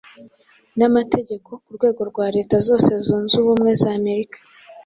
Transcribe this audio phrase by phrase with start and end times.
[0.77, 4.37] namategeko, ku rwego rwa leta zose zunze ubumwe za Amerika.